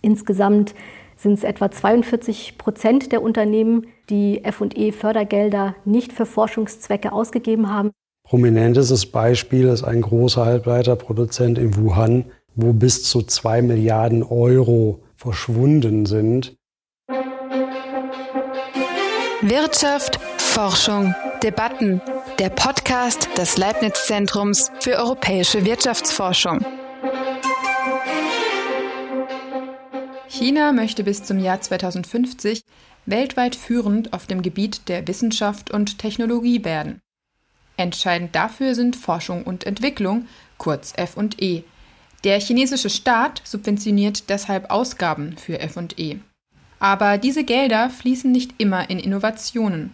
[0.00, 0.74] Insgesamt
[1.16, 7.90] sind es etwa 42 Prozent der Unternehmen, die FE-Fördergelder nicht für Forschungszwecke ausgegeben haben.
[8.24, 16.06] Prominentestes Beispiel ist ein großer Halbleiterproduzent in Wuhan, wo bis zu zwei Milliarden Euro verschwunden
[16.06, 16.54] sind.
[19.40, 22.00] Wirtschaft, Forschung, Debatten.
[22.38, 26.64] Der Podcast des Leibniz-Zentrums für europäische Wirtschaftsforschung.
[30.38, 32.62] China möchte bis zum Jahr 2050
[33.06, 37.00] weltweit führend auf dem Gebiet der Wissenschaft und Technologie werden.
[37.76, 41.64] Entscheidend dafür sind Forschung und Entwicklung, kurz FE.
[42.22, 46.20] Der chinesische Staat subventioniert deshalb Ausgaben für FE.
[46.78, 49.92] Aber diese Gelder fließen nicht immer in Innovationen.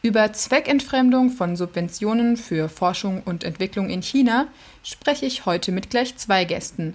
[0.00, 4.46] Über Zweckentfremdung von Subventionen für Forschung und Entwicklung in China
[4.82, 6.94] spreche ich heute mit gleich zwei Gästen.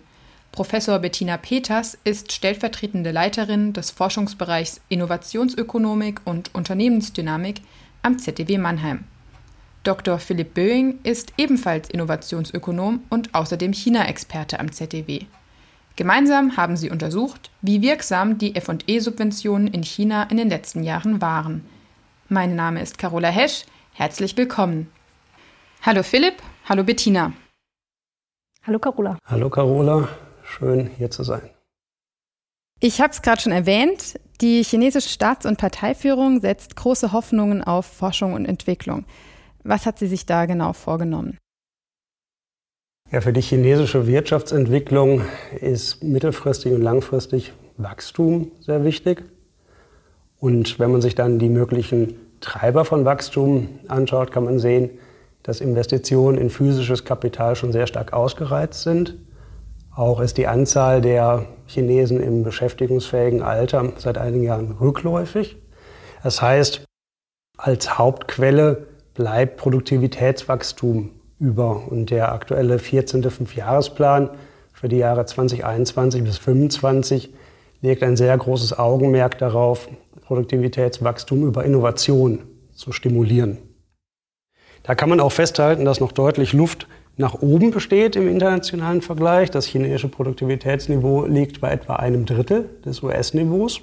[0.52, 7.62] Professor Bettina Peters ist stellvertretende Leiterin des Forschungsbereichs Innovationsökonomik und Unternehmensdynamik
[8.02, 9.06] am ZDW Mannheim.
[9.84, 10.20] Dr.
[10.20, 15.22] Philipp Böing ist ebenfalls Innovationsökonom und außerdem China-Experte am ZDW.
[15.96, 21.66] Gemeinsam haben sie untersucht, wie wirksam die FE-Subventionen in China in den letzten Jahren waren.
[22.28, 23.66] Mein Name ist Carola Hesch.
[23.94, 24.92] Herzlich willkommen.
[25.82, 26.36] Hallo Philipp,
[26.68, 27.32] hallo Bettina.
[28.68, 29.18] Hallo Carola.
[29.26, 30.08] Hallo Carola,
[30.52, 31.50] schön hier zu sein.
[32.80, 37.86] Ich habe es gerade schon erwähnt, die chinesische Staats- und Parteiführung setzt große Hoffnungen auf
[37.86, 39.06] Forschung und Entwicklung.
[39.64, 41.38] Was hat sie sich da genau vorgenommen?
[43.12, 45.22] Ja, für die chinesische Wirtschaftsentwicklung
[45.60, 49.24] ist mittelfristig und langfristig Wachstum sehr wichtig.
[50.40, 54.90] Und wenn man sich dann die möglichen Treiber von Wachstum anschaut, kann man sehen,
[55.44, 59.18] dass Investitionen in physisches Kapital schon sehr stark ausgereizt sind.
[59.94, 65.58] Auch ist die Anzahl der Chinesen im beschäftigungsfähigen Alter seit einigen Jahren rückläufig.
[66.24, 66.86] Das heißt,
[67.58, 71.88] als Hauptquelle bleibt Produktivitätswachstum über.
[71.90, 73.30] Und der aktuelle 14.
[73.30, 74.30] Fünfjahresplan
[74.72, 77.34] für die Jahre 2021 bis 2025
[77.82, 79.90] legt ein sehr großes Augenmerk darauf,
[80.26, 82.40] Produktivitätswachstum über Innovation
[82.74, 83.58] zu stimulieren.
[84.84, 89.52] Da kann man auch festhalten, dass noch deutlich Luft nach oben besteht im internationalen Vergleich.
[89.52, 93.82] Das chinesische Produktivitätsniveau liegt bei etwa einem Drittel des US-Niveaus.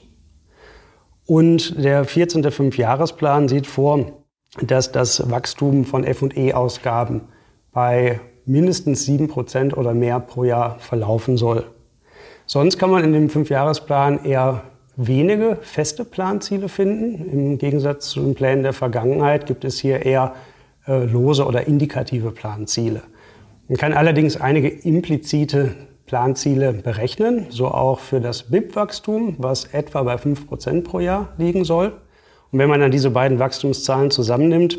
[1.27, 2.51] Und der 14.
[2.51, 4.25] Fünfjahresplan sieht vor,
[4.63, 7.23] dass das Wachstum von F&E-Ausgaben
[7.73, 11.67] bei mindestens sieben Prozent oder mehr pro Jahr verlaufen soll.
[12.47, 14.63] Sonst kann man in dem Fünfjahresplan eher
[14.97, 17.31] wenige feste Planziele finden.
[17.31, 20.35] Im Gegensatz zu den Plänen der Vergangenheit gibt es hier eher
[20.87, 23.03] äh, lose oder indikative Planziele.
[23.69, 25.75] Man kann allerdings einige implizite
[26.07, 31.93] Planziele berechnen, so auch für das BIP-Wachstum, was etwa bei 5% pro Jahr liegen soll.
[32.51, 34.79] Und wenn man dann diese beiden Wachstumszahlen zusammennimmt,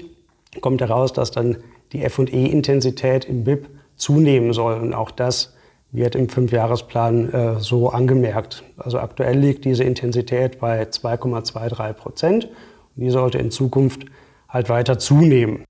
[0.62, 1.58] kommt heraus, dass dann
[1.94, 4.80] die FE-Intensität im BIP zunehmen soll.
[4.80, 5.56] Und auch das
[5.92, 8.64] wird im Fünfjahresplan äh, so angemerkt.
[8.78, 12.46] Also aktuell liegt diese Intensität bei 2,23 Prozent.
[12.46, 14.06] Und die sollte in Zukunft
[14.48, 15.64] halt weiter zunehmen.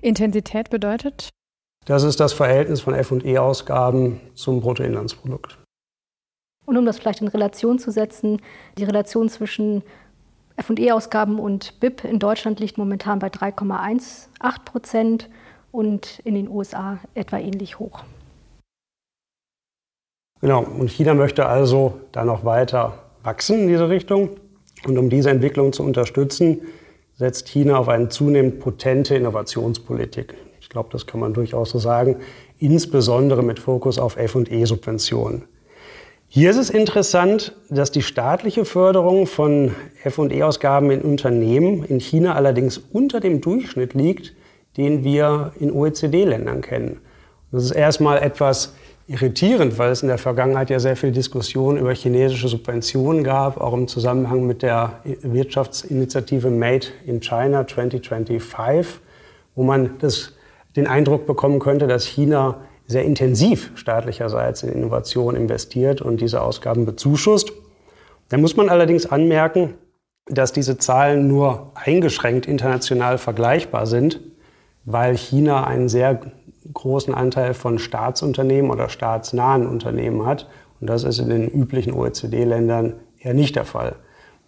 [0.00, 1.30] Intensität bedeutet?
[1.86, 5.58] Das ist das Verhältnis von FE-Ausgaben zum Bruttoinlandsprodukt.
[6.66, 8.40] Und um das vielleicht in Relation zu setzen,
[8.78, 9.82] die Relation zwischen
[10.58, 15.30] FE-Ausgaben und BIP in Deutschland liegt momentan bei 3,18 Prozent
[15.72, 18.04] und in den USA etwa ähnlich hoch.
[20.40, 24.30] Genau, und China möchte also da noch weiter wachsen in diese Richtung.
[24.86, 26.62] Und um diese Entwicklung zu unterstützen,
[27.14, 30.34] setzt China auf eine zunehmend potente Innovationspolitik.
[30.70, 32.16] Ich glaube, das kann man durchaus so sagen,
[32.58, 35.42] insbesondere mit Fokus auf FE-Subventionen.
[36.28, 42.78] Hier ist es interessant, dass die staatliche Förderung von FE-Ausgaben in Unternehmen in China allerdings
[42.78, 44.32] unter dem Durchschnitt liegt
[44.76, 47.00] den wir in OECD-Ländern kennen.
[47.52, 48.74] Das ist erstmal etwas
[49.08, 53.72] irritierend, weil es in der Vergangenheit ja sehr viel Diskussion über chinesische Subventionen gab, auch
[53.72, 59.00] im Zusammenhang mit der Wirtschaftsinitiative Made in China 2025,
[59.56, 60.34] wo man das,
[60.76, 66.86] den Eindruck bekommen könnte, dass China sehr intensiv staatlicherseits in Innovation investiert und diese Ausgaben
[66.86, 67.52] bezuschusst.
[68.28, 69.74] Da muss man allerdings anmerken,
[70.26, 74.20] dass diese Zahlen nur eingeschränkt international vergleichbar sind
[74.84, 76.20] weil China einen sehr
[76.72, 80.48] großen Anteil von Staatsunternehmen oder staatsnahen Unternehmen hat.
[80.80, 83.96] Und das ist in den üblichen OECD-Ländern eher nicht der Fall.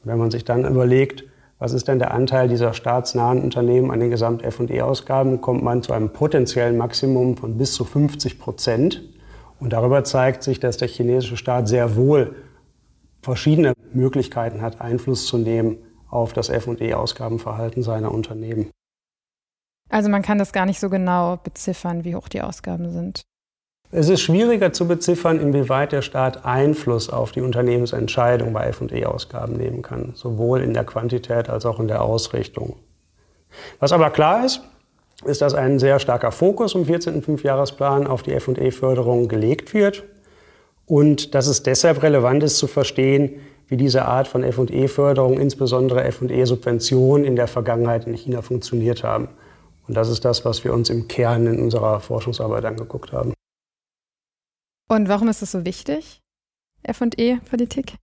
[0.05, 1.25] Wenn man sich dann überlegt,
[1.63, 6.11] was ist denn der Anteil dieser staatsnahen Unternehmen an den Gesamt-F&E-Ausgaben, kommt man zu einem
[6.11, 9.01] potenziellen Maximum von bis zu 50 Prozent.
[9.61, 12.35] Und darüber zeigt sich, dass der chinesische Staat sehr wohl
[13.23, 15.79] verschiedene Möglichkeiten hat, Einfluss zu nehmen
[16.11, 18.73] auf das FE-Ausgabenverhalten seiner Unternehmen.
[19.89, 23.23] Also man kann das gar nicht so genau beziffern, wie hoch die Ausgaben sind.
[23.95, 29.83] Es ist schwieriger zu beziffern, inwieweit der Staat Einfluss auf die Unternehmensentscheidung bei FE-Ausgaben nehmen
[29.83, 32.77] kann, sowohl in der Quantität als auch in der Ausrichtung.
[33.81, 34.63] Was aber klar ist,
[35.27, 37.21] ist, dass ein sehr starker Fokus im 14.
[37.21, 40.05] Fünfjahresplan auf die FE-Förderung gelegt wird
[40.87, 47.27] und dass es deshalb relevant ist zu verstehen, wie diese Art von FE-Förderung, insbesondere FE-Subventionen,
[47.27, 49.29] in der Vergangenheit in China funktioniert haben.
[49.87, 53.35] Und das ist das, was wir uns im Kern in unserer Forschungsarbeit angeguckt haben.
[54.93, 56.21] Und warum ist es so wichtig,
[56.87, 57.95] FE-Politik?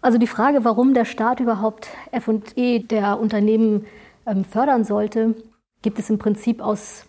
[0.00, 3.86] Also die Frage, warum der Staat überhaupt FE der Unternehmen
[4.26, 5.34] ähm, fördern sollte,
[5.82, 7.04] gibt es im Prinzip aus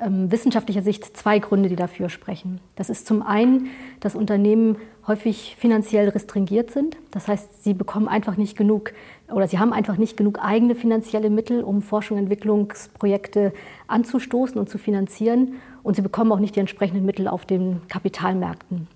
[0.00, 2.60] ähm, wissenschaftlicher Sicht zwei Gründe, die dafür sprechen.
[2.74, 3.68] Das ist zum einen,
[4.00, 4.76] dass Unternehmen
[5.06, 6.96] häufig finanziell restringiert sind.
[7.12, 8.92] Das heißt, sie bekommen einfach nicht genug
[9.32, 13.52] oder sie haben einfach nicht genug eigene finanzielle Mittel, um Forschung und Entwicklungsprojekte
[13.88, 15.54] anzustoßen und zu finanzieren.
[15.82, 18.86] Und sie bekommen auch nicht die entsprechenden Mittel auf den Kapitalmärkten.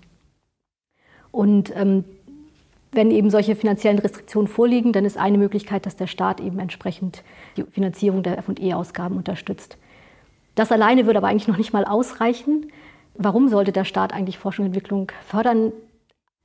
[1.31, 2.03] Und ähm,
[2.91, 7.23] wenn eben solche finanziellen Restriktionen vorliegen, dann ist eine Möglichkeit, dass der Staat eben entsprechend
[7.55, 9.77] die Finanzierung der FE-Ausgaben unterstützt.
[10.55, 12.71] Das alleine würde aber eigentlich noch nicht mal ausreichen.
[13.15, 15.71] Warum sollte der Staat eigentlich Forschung und Entwicklung fördern?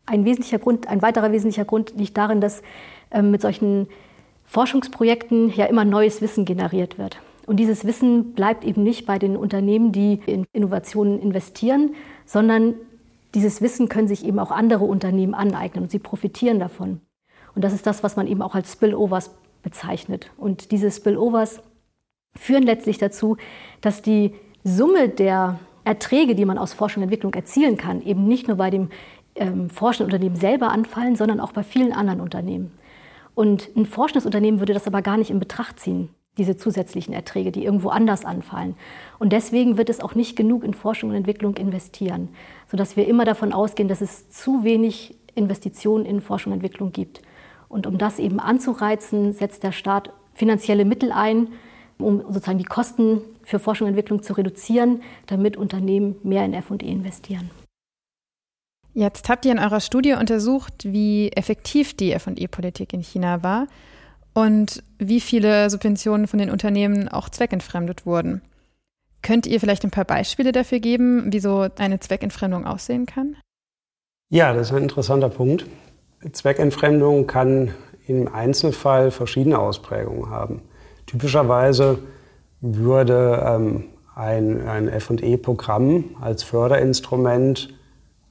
[0.06, 2.62] Ein wesentlicher Grund, ein weiterer wesentlicher Grund liegt darin, dass
[3.22, 3.88] mit solchen
[4.44, 7.18] Forschungsprojekten ja immer neues Wissen generiert wird.
[7.46, 12.74] Und dieses Wissen bleibt eben nicht bei den Unternehmen, die in Innovationen investieren, sondern
[13.34, 17.00] dieses Wissen können sich eben auch andere Unternehmen aneignen und sie profitieren davon.
[17.54, 19.30] Und das ist das, was man eben auch als Spillovers
[19.62, 20.30] bezeichnet.
[20.36, 21.60] Und diese Spillovers
[22.36, 23.36] führen letztlich dazu,
[23.80, 24.34] dass die
[24.64, 28.70] Summe der Erträge, die man aus Forschung und Entwicklung erzielen kann, eben nicht nur bei
[28.70, 28.90] dem
[29.36, 32.72] ähm, forschenden Unternehmen selber anfallen, sondern auch bei vielen anderen Unternehmen.
[33.36, 37.52] Und ein forschendes Unternehmen würde das aber gar nicht in Betracht ziehen, diese zusätzlichen Erträge,
[37.52, 38.76] die irgendwo anders anfallen.
[39.18, 42.30] Und deswegen wird es auch nicht genug in Forschung und Entwicklung investieren,
[42.66, 47.20] sodass wir immer davon ausgehen, dass es zu wenig Investitionen in Forschung und Entwicklung gibt.
[47.68, 51.48] Und um das eben anzureizen, setzt der Staat finanzielle Mittel ein,
[51.98, 56.76] um sozusagen die Kosten für Forschung und Entwicklung zu reduzieren, damit Unternehmen mehr in FE
[56.76, 57.50] investieren.
[58.96, 63.66] Jetzt habt ihr in eurer Studie untersucht, wie effektiv die FE-Politik in China war
[64.32, 68.40] und wie viele Subventionen von den Unternehmen auch zweckentfremdet wurden.
[69.20, 73.36] Könnt ihr vielleicht ein paar Beispiele dafür geben, wie so eine Zweckentfremdung aussehen kann?
[74.30, 75.66] Ja, das ist ein interessanter Punkt.
[76.32, 77.74] Zweckentfremdung kann
[78.06, 80.62] im Einzelfall verschiedene Ausprägungen haben.
[81.04, 81.98] Typischerweise
[82.62, 83.84] würde ähm,
[84.14, 87.76] ein, ein FE-Programm als Förderinstrument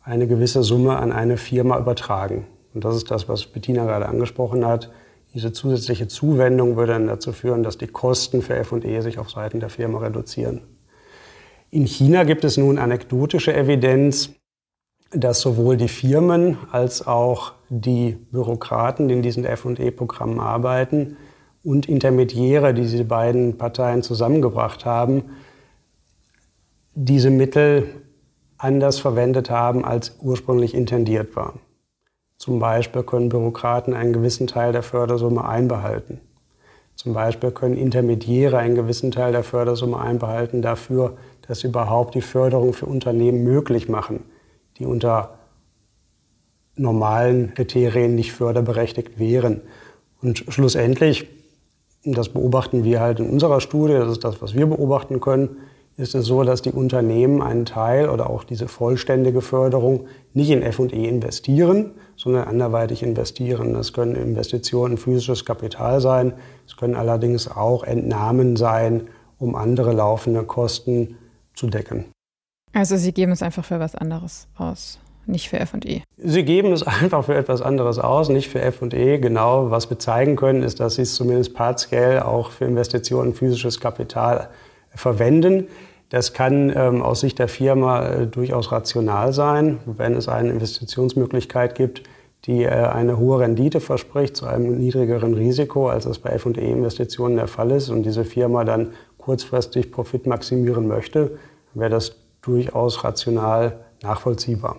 [0.06, 2.46] eine gewisse Summe an eine Firma übertragen.
[2.74, 4.92] Und das ist das, was Bettina gerade angesprochen hat.
[5.34, 9.60] Diese zusätzliche Zuwendung würde dann dazu führen, dass die Kosten für FE sich auf Seiten
[9.60, 10.62] der Firma reduzieren.
[11.72, 14.30] In China gibt es nun anekdotische Evidenz,
[15.12, 21.18] dass sowohl die Firmen als auch die Bürokraten, die in diesen FE-Programmen arbeiten,
[21.64, 25.24] und Intermediäre, die diese beiden Parteien zusammengebracht haben,
[26.94, 28.05] diese Mittel
[28.58, 31.54] anders verwendet haben, als ursprünglich intendiert war.
[32.38, 36.20] Zum Beispiel können Bürokraten einen gewissen Teil der Fördersumme einbehalten.
[36.96, 42.22] Zum Beispiel können Intermediäre einen gewissen Teil der Fördersumme einbehalten dafür, dass sie überhaupt die
[42.22, 44.24] Förderung für Unternehmen möglich machen,
[44.78, 45.38] die unter
[46.76, 49.62] normalen Kriterien nicht förderberechtigt wären.
[50.22, 51.28] Und schlussendlich
[52.14, 55.58] das beobachten wir halt in unserer Studie, das ist das, was wir beobachten können,
[55.98, 60.62] ist es so, dass die Unternehmen einen Teil oder auch diese vollständige Förderung nicht in
[60.72, 63.74] FE investieren, sondern anderweitig investieren.
[63.74, 66.34] Das können Investitionen in physisches Kapital sein,
[66.68, 69.08] es können allerdings auch Entnahmen sein,
[69.40, 71.18] um andere laufende Kosten
[71.54, 72.06] zu decken.
[72.74, 76.02] Also Sie geben es einfach für was anderes aus nicht für FE.
[76.18, 78.88] Sie geben es einfach für etwas anderes aus, nicht für FE.
[79.20, 83.36] Genau, was wir zeigen können, ist, dass Sie es zumindest part-scale auch für Investitionen in
[83.36, 84.50] physisches Kapital
[84.96, 85.68] verwenden.
[86.10, 91.76] Das kann ähm, aus Sicht der Firma äh, durchaus rational sein, wenn es eine Investitionsmöglichkeit
[91.76, 92.04] gibt,
[92.46, 97.48] die äh, eine hohe Rendite verspricht zu einem niedrigeren Risiko, als es bei FE-Investitionen der
[97.48, 101.38] Fall ist und diese Firma dann kurzfristig Profit maximieren möchte,
[101.74, 104.78] wäre das durchaus rational nachvollziehbar.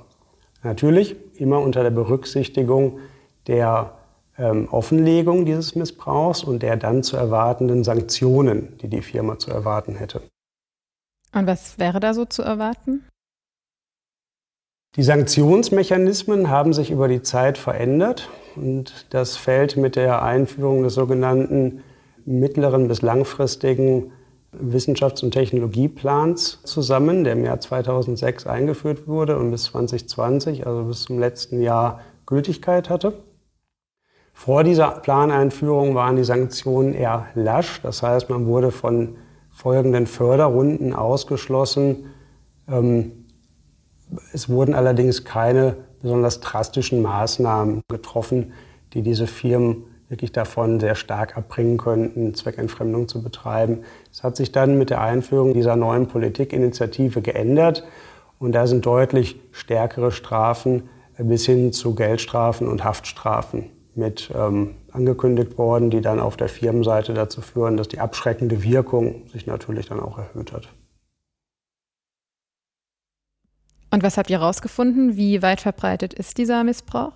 [0.63, 3.01] Natürlich immer unter der Berücksichtigung
[3.49, 3.93] der
[4.39, 9.97] ähm, Offenlegung dieses Missbrauchs und der dann zu erwartenden Sanktionen, die die Firma zu erwarten
[9.97, 10.23] hätte.
[11.35, 13.05] Und was wäre da so zu erwarten?
[14.97, 20.95] Die Sanktionsmechanismen haben sich über die Zeit verändert und das fällt mit der Einführung des
[20.95, 21.83] sogenannten
[22.25, 24.13] mittleren bis langfristigen
[24.53, 31.03] Wissenschafts- und Technologieplans zusammen, der im Jahr 2006 eingeführt wurde und bis 2020, also bis
[31.03, 33.23] zum letzten Jahr, Gültigkeit hatte.
[34.39, 37.81] Vor dieser Planeinführung waren die Sanktionen eher lasch.
[37.83, 39.17] Das heißt, man wurde von
[39.51, 42.13] folgenden Förderrunden ausgeschlossen.
[42.69, 43.25] Ähm,
[44.35, 48.53] es wurden allerdings keine besonders drastischen Maßnahmen getroffen,
[48.93, 53.85] die diese Firmen wirklich davon sehr stark abbringen könnten, Zweckentfremdung zu betreiben.
[54.13, 57.85] Es hat sich dann mit der Einführung dieser neuen Politikinitiative geändert
[58.39, 65.59] und da sind deutlich stärkere Strafen bis hin zu Geldstrafen und Haftstrafen mit ähm, angekündigt
[65.59, 70.01] worden, die dann auf der Firmenseite dazu führen, dass die abschreckende Wirkung sich natürlich dann
[70.01, 70.69] auch erhöht hat.
[73.91, 75.17] Und was habt ihr herausgefunden?
[75.17, 77.13] Wie weit verbreitet ist dieser Missbrauch?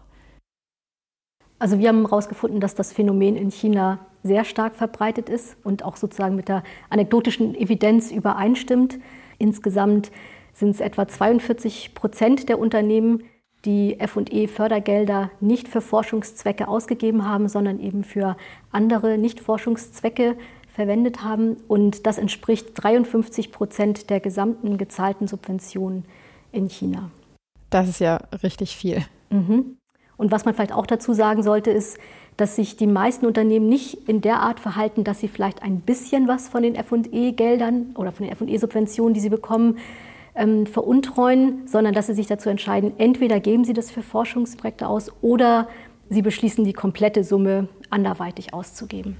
[1.58, 5.96] Also wir haben herausgefunden, dass das Phänomen in China sehr stark verbreitet ist und auch
[5.96, 8.98] sozusagen mit der anekdotischen Evidenz übereinstimmt.
[9.38, 10.10] Insgesamt
[10.54, 13.24] sind es etwa 42 Prozent der Unternehmen,
[13.64, 18.36] die FE-Fördergelder nicht für Forschungszwecke ausgegeben haben, sondern eben für
[18.72, 20.36] andere Nicht-Forschungszwecke
[20.74, 21.56] verwendet haben.
[21.68, 26.04] Und das entspricht 53 Prozent der gesamten gezahlten Subventionen
[26.52, 27.10] in China.
[27.68, 29.04] Das ist ja richtig viel.
[29.30, 29.76] Mhm.
[30.16, 31.98] Und was man vielleicht auch dazu sagen sollte, ist,
[32.36, 36.28] dass sich die meisten Unternehmen nicht in der Art verhalten, dass sie vielleicht ein bisschen
[36.28, 39.78] was von den FE-Geldern oder von den FE-Subventionen, die sie bekommen,
[40.34, 45.12] ähm, veruntreuen, sondern dass sie sich dazu entscheiden, entweder geben sie das für Forschungsprojekte aus
[45.22, 45.68] oder
[46.08, 49.18] sie beschließen, die komplette Summe anderweitig auszugeben.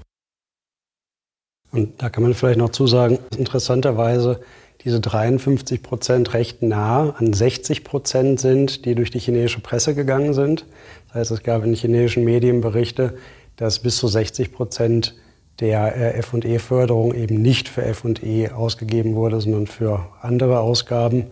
[1.71, 4.41] Und da kann man vielleicht noch zusagen, interessanterweise
[4.83, 10.33] diese 53 Prozent recht nah an 60 Prozent sind, die durch die chinesische Presse gegangen
[10.33, 10.65] sind.
[11.07, 13.17] Das heißt, es gab in chinesischen Medien Berichte,
[13.57, 15.15] dass bis zu 60 Prozent
[15.61, 21.27] der äh, FE-Förderung eben nicht für FE ausgegeben wurde, sondern für andere Ausgaben.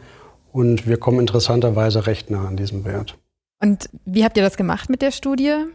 [0.53, 3.17] Und wir kommen interessanterweise recht nah an diesem Wert.
[3.61, 5.65] Und wie habt ihr das gemacht mit der Studie?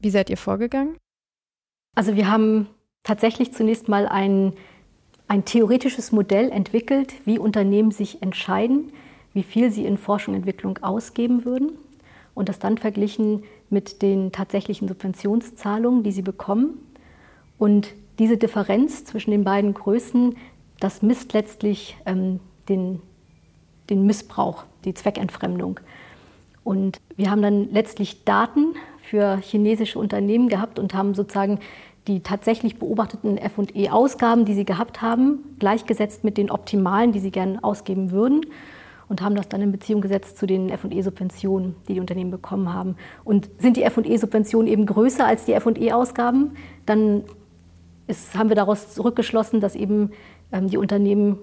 [0.00, 0.96] Wie seid ihr vorgegangen?
[1.94, 2.68] Also wir haben
[3.02, 4.54] tatsächlich zunächst mal ein,
[5.28, 8.92] ein theoretisches Modell entwickelt, wie Unternehmen sich entscheiden,
[9.34, 11.72] wie viel sie in Forschung und Entwicklung ausgeben würden
[12.34, 16.78] und das dann verglichen mit den tatsächlichen Subventionszahlungen, die sie bekommen.
[17.58, 20.36] Und diese Differenz zwischen den beiden Größen,
[20.80, 23.00] das misst letztlich ähm, den,
[23.90, 25.80] den Missbrauch, die Zweckentfremdung.
[26.62, 31.60] Und wir haben dann letztlich Daten für chinesische Unternehmen gehabt und haben sozusagen
[32.06, 37.62] die tatsächlich beobachteten FE-Ausgaben, die sie gehabt haben, gleichgesetzt mit den optimalen, die sie gerne
[37.62, 38.42] ausgeben würden
[39.08, 42.96] und haben das dann in Beziehung gesetzt zu den FE-Subventionen, die die Unternehmen bekommen haben.
[43.24, 46.56] Und sind die FE-Subventionen eben größer als die FE-Ausgaben,
[46.86, 47.24] dann
[48.06, 50.12] ist, haben wir daraus zurückgeschlossen, dass eben
[50.52, 51.38] ähm, die Unternehmen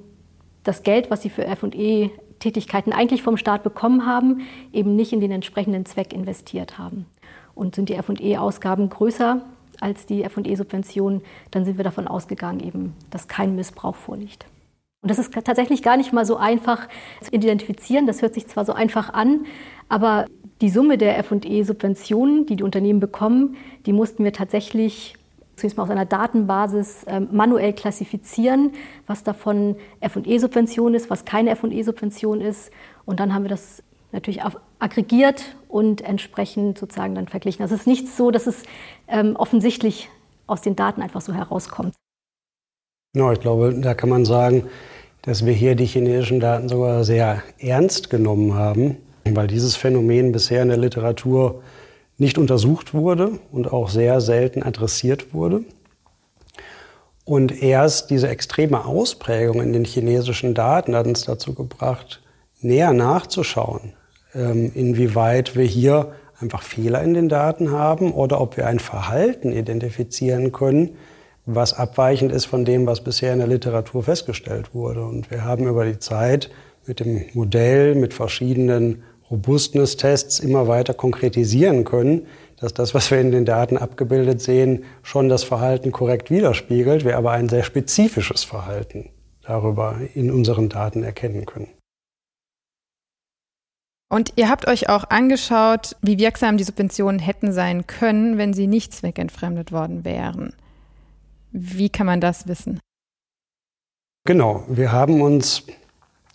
[0.63, 4.41] das Geld, was sie für FE-Tätigkeiten eigentlich vom Staat bekommen haben,
[4.71, 7.05] eben nicht in den entsprechenden Zweck investiert haben.
[7.55, 9.41] Und sind die FE-Ausgaben größer
[9.79, 14.45] als die FE-Subventionen, dann sind wir davon ausgegangen, eben, dass kein Missbrauch vorliegt.
[15.01, 16.87] Und das ist tatsächlich gar nicht mal so einfach
[17.21, 18.05] zu identifizieren.
[18.05, 19.47] Das hört sich zwar so einfach an,
[19.89, 20.27] aber
[20.61, 25.15] die Summe der FE-Subventionen, die die Unternehmen bekommen, die mussten wir tatsächlich
[25.61, 28.73] zunächst mal aus einer Datenbasis äh, manuell klassifizieren,
[29.07, 32.71] was davon FE-Subvention ist, was keine FE-Subvention ist.
[33.05, 34.41] Und dann haben wir das natürlich
[34.79, 37.61] aggregiert und entsprechend sozusagen dann verglichen.
[37.61, 38.63] Also es ist nicht so, dass es
[39.07, 40.09] ähm, offensichtlich
[40.47, 41.95] aus den Daten einfach so herauskommt.
[43.15, 44.67] Ja, ich glaube, da kann man sagen,
[45.21, 50.63] dass wir hier die chinesischen Daten sogar sehr ernst genommen haben, weil dieses Phänomen bisher
[50.63, 51.61] in der Literatur
[52.21, 55.63] nicht untersucht wurde und auch sehr selten adressiert wurde.
[57.25, 62.21] Und erst diese extreme Ausprägung in den chinesischen Daten hat uns dazu gebracht,
[62.61, 63.93] näher nachzuschauen,
[64.35, 69.51] ähm, inwieweit wir hier einfach Fehler in den Daten haben oder ob wir ein Verhalten
[69.51, 70.97] identifizieren können,
[71.47, 75.03] was abweichend ist von dem, was bisher in der Literatur festgestellt wurde.
[75.03, 76.51] Und wir haben über die Zeit
[76.85, 79.01] mit dem Modell, mit verschiedenen
[79.31, 85.29] Robustness-Tests immer weiter konkretisieren können, dass das, was wir in den Daten abgebildet sehen, schon
[85.29, 89.09] das Verhalten korrekt widerspiegelt, wir aber ein sehr spezifisches Verhalten
[89.41, 91.69] darüber in unseren Daten erkennen können.
[94.11, 98.67] Und ihr habt euch auch angeschaut, wie wirksam die Subventionen hätten sein können, wenn sie
[98.67, 100.53] nicht zweckentfremdet worden wären.
[101.51, 102.79] Wie kann man das wissen?
[104.25, 105.63] Genau, wir haben uns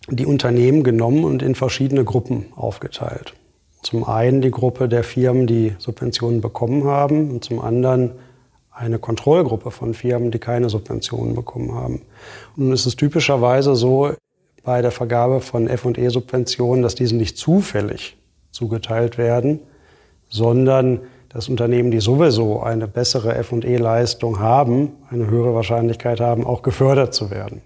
[0.09, 3.33] die Unternehmen genommen und in verschiedene Gruppen aufgeteilt.
[3.81, 8.13] Zum einen die Gruppe der Firmen, die Subventionen bekommen haben und zum anderen
[8.71, 12.01] eine Kontrollgruppe von Firmen, die keine Subventionen bekommen haben.
[12.55, 14.11] Und nun ist es typischerweise so
[14.63, 18.17] bei der Vergabe von F&E-Subventionen, dass diese nicht zufällig
[18.51, 19.61] zugeteilt werden,
[20.29, 27.13] sondern dass Unternehmen, die sowieso eine bessere F&E-Leistung haben, eine höhere Wahrscheinlichkeit haben, auch gefördert
[27.13, 27.61] zu werden.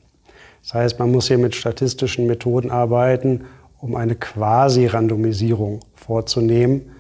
[0.62, 3.46] Das heißt, man muss hier mit statistischen Methoden arbeiten,
[3.80, 6.92] um eine Quasi-Randomisierung vorzunehmen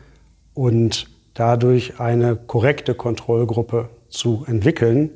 [0.54, 5.12] und dadurch eine korrekte Kontrollgruppe zu entwickeln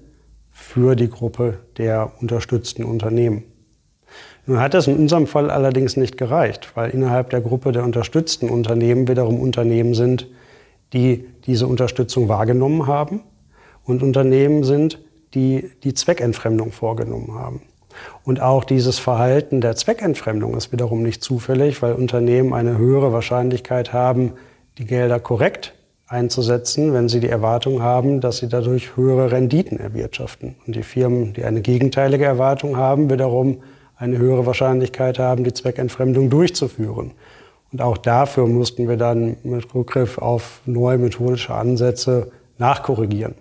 [0.52, 3.44] für die Gruppe der unterstützten Unternehmen.
[4.46, 8.50] Nun hat das in unserem Fall allerdings nicht gereicht, weil innerhalb der Gruppe der unterstützten
[8.50, 10.28] Unternehmen wiederum Unternehmen sind,
[10.94, 13.22] die diese Unterstützung wahrgenommen haben
[13.84, 17.62] und Unternehmen sind, die die Zweckentfremdung vorgenommen haben.
[18.24, 23.94] Und auch dieses Verhalten der Zweckentfremdung ist wiederum nicht zufällig, weil Unternehmen eine höhere Wahrscheinlichkeit
[23.94, 24.34] haben,
[24.78, 25.74] die Gelder korrekt
[26.08, 30.56] einzusetzen, wenn sie die Erwartung haben, dass sie dadurch höhere Renditen erwirtschaften.
[30.66, 33.62] Und die Firmen, die eine gegenteilige Erwartung haben, wiederum
[33.98, 37.12] eine höhere Wahrscheinlichkeit haben, die Zweckentfremdung durchzuführen.
[37.72, 43.36] Und auch dafür mussten wir dann mit Rückgriff auf neue methodische Ansätze nachkorrigieren.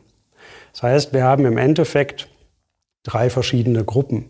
[0.73, 2.29] Das heißt, wir haben im Endeffekt
[3.05, 4.25] drei verschiedene Gruppen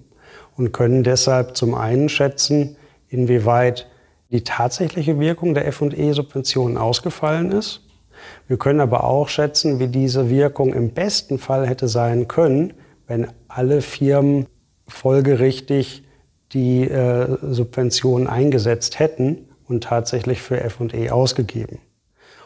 [0.57, 2.77] und können deshalb zum einen schätzen,
[3.09, 3.89] inwieweit
[4.31, 7.83] die tatsächliche Wirkung der FE-Subventionen ausgefallen ist.
[8.49, 12.75] Wir können aber auch schätzen, wie diese Wirkung im besten Fall hätte sein können,
[13.07, 14.47] wenn alle Firmen
[14.87, 16.05] folgerichtig
[16.53, 21.79] die äh, Subventionen eingesetzt hätten und tatsächlich für FE ausgegeben.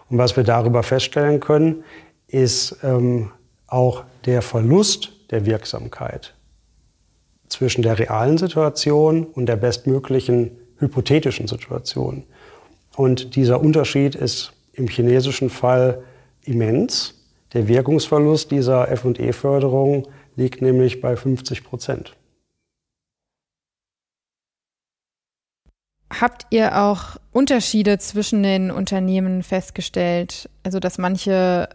[0.08, 1.84] Und was wir darüber feststellen können,
[2.26, 3.30] ist ähm,
[3.66, 6.34] auch der Verlust der Wirksamkeit
[7.48, 12.24] zwischen der realen Situation und der bestmöglichen hypothetischen Situation.
[12.96, 16.02] Und dieser Unterschied ist im chinesischen Fall
[16.44, 17.14] immens.
[17.52, 22.14] Der Wirkungsverlust dieser FE-Förderung liegt nämlich bei 50 Prozent.
[26.10, 30.48] Habt ihr auch Unterschiede zwischen den Unternehmen festgestellt?
[30.62, 31.68] Also, dass manche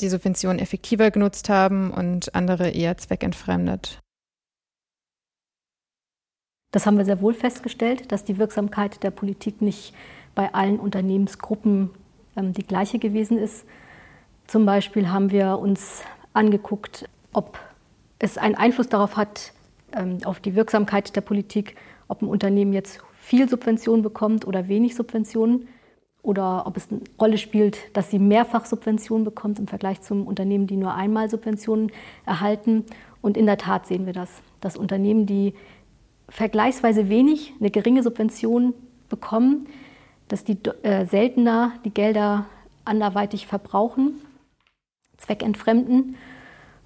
[0.00, 4.00] die Subventionen effektiver genutzt haben und andere eher zweckentfremdet?
[6.76, 9.94] Das haben wir sehr wohl festgestellt, dass die Wirksamkeit der Politik nicht
[10.34, 11.88] bei allen Unternehmensgruppen
[12.36, 13.64] ähm, die gleiche gewesen ist.
[14.46, 16.02] Zum Beispiel haben wir uns
[16.34, 17.58] angeguckt, ob
[18.18, 19.54] es einen Einfluss darauf hat,
[19.94, 21.76] ähm, auf die Wirksamkeit der Politik,
[22.08, 25.68] ob ein Unternehmen jetzt viel Subventionen bekommt oder wenig Subventionen
[26.20, 30.66] oder ob es eine Rolle spielt, dass sie mehrfach Subventionen bekommt im Vergleich zum Unternehmen,
[30.66, 31.90] die nur einmal Subventionen
[32.26, 32.84] erhalten.
[33.22, 35.54] Und in der Tat sehen wir das, dass Unternehmen, die
[36.28, 38.74] vergleichsweise wenig, eine geringe Subvention
[39.08, 39.66] bekommen,
[40.28, 42.46] dass die äh, seltener die Gelder
[42.84, 44.20] anderweitig verbrauchen,
[45.18, 46.16] zweckentfremden.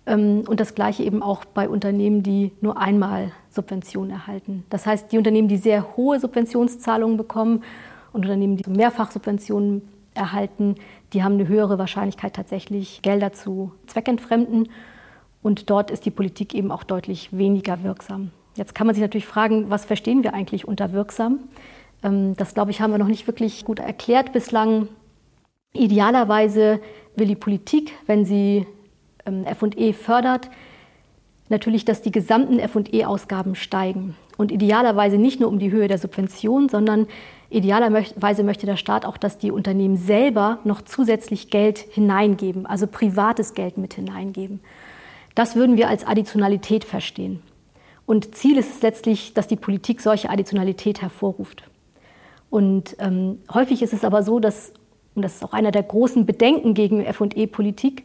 [0.07, 4.65] Ähm, und das Gleiche eben auch bei Unternehmen, die nur einmal Subventionen erhalten.
[4.71, 7.63] Das heißt, die Unternehmen, die sehr hohe Subventionszahlungen bekommen
[8.13, 9.83] und Unternehmen, die mehrfach Subventionen
[10.15, 10.75] erhalten,
[11.13, 14.69] die haben eine höhere Wahrscheinlichkeit tatsächlich Gelder zu zweckentfremden.
[15.43, 18.31] Und dort ist die Politik eben auch deutlich weniger wirksam.
[18.57, 21.41] Jetzt kann man sich natürlich fragen, was verstehen wir eigentlich unter wirksam?
[22.03, 24.89] Ähm, das, glaube ich, haben wir noch nicht wirklich gut erklärt bislang.
[25.73, 26.81] Idealerweise
[27.17, 28.67] will die Politik, wenn sie
[29.27, 30.51] ähm, FE fördert,
[31.49, 34.17] natürlich, dass die gesamten FE-Ausgaben steigen.
[34.37, 37.07] Und idealerweise nicht nur um die Höhe der Subvention, sondern
[37.51, 43.55] idealerweise möchte der Staat auch, dass die Unternehmen selber noch zusätzlich Geld hineingeben, also privates
[43.55, 44.61] Geld mit hineingeben.
[45.35, 47.43] Das würden wir als Additionalität verstehen.
[48.07, 51.65] Und Ziel ist es letztlich, dass die Politik solche Additionalität hervorruft.
[52.51, 54.73] Und ähm, häufig ist es aber so, dass,
[55.15, 58.05] und das ist auch einer der großen Bedenken gegen FE-Politik,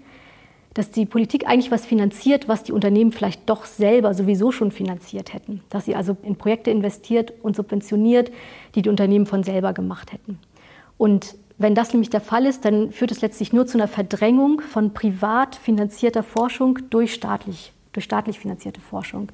[0.76, 5.34] dass die Politik eigentlich was finanziert, was die Unternehmen vielleicht doch selber sowieso schon finanziert
[5.34, 5.62] hätten.
[5.70, 8.30] Dass sie also in Projekte investiert und subventioniert,
[8.76, 10.38] die die Unternehmen von selber gemacht hätten.
[10.98, 14.60] Und wenn das nämlich der Fall ist, dann führt es letztlich nur zu einer Verdrängung
[14.62, 19.30] von privat finanzierter Forschung durch staatlich, durch staatlich finanzierte Forschung.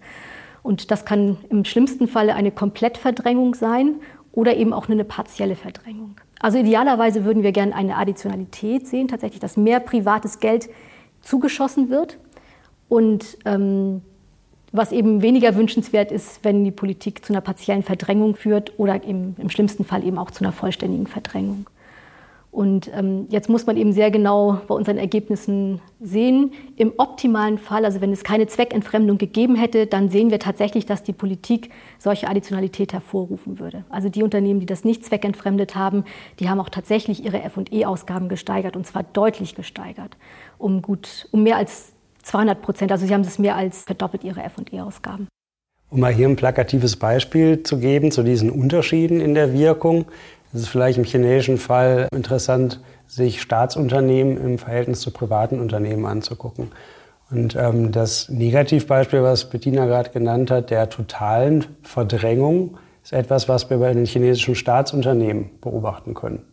[0.64, 3.96] Und das kann im schlimmsten Falle eine Komplettverdrängung sein
[4.32, 6.16] oder eben auch eine partielle Verdrängung.
[6.40, 10.70] Also idealerweise würden wir gerne eine Additionalität sehen, tatsächlich, dass mehr privates Geld
[11.22, 12.18] zugeschossen wird
[12.90, 14.02] und ähm,
[14.72, 19.36] was eben weniger wünschenswert ist, wenn die Politik zu einer partiellen Verdrängung führt oder im,
[19.38, 21.70] im schlimmsten Fall eben auch zu einer vollständigen Verdrängung.
[22.52, 26.52] Und ähm, jetzt muss man eben sehr genau bei unseren Ergebnissen sehen.
[26.76, 31.02] Im optimalen Fall, also wenn es keine Zweckentfremdung gegeben hätte, dann sehen wir tatsächlich, dass
[31.02, 33.86] die Politik solche Additionalität hervorrufen würde.
[33.90, 36.04] Also die Unternehmen, die das nicht zweckentfremdet haben,
[36.42, 40.18] die haben auch tatsächlich ihre F&E-Ausgaben gesteigert und zwar deutlich gesteigert,
[40.58, 42.92] um gut, um mehr als 200 Prozent.
[42.92, 45.30] Also sie haben es mehr als verdoppelt ihre F&E-Ausgaben.
[45.90, 50.06] Um mal hier ein plakatives Beispiel zu geben zu diesen Unterschieden in der Wirkung.
[50.54, 56.72] Es ist vielleicht im chinesischen Fall interessant, sich Staatsunternehmen im Verhältnis zu privaten Unternehmen anzugucken.
[57.30, 63.70] Und ähm, das Negativbeispiel, was Bettina gerade genannt hat, der totalen Verdrängung, ist etwas, was
[63.70, 66.46] wir bei den chinesischen Staatsunternehmen beobachten können.